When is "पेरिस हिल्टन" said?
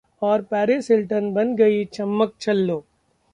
0.41-1.31